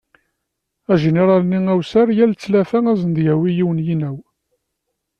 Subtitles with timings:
[0.93, 4.17] Ajiniral-nni awessar yal ttlata ad sen-d-yawi yiwen yinaw.